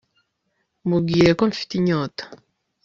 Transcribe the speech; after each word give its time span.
mubwire 0.87 1.29
ko 1.37 1.43
mfite 1.51 1.71
inyota 1.79 2.23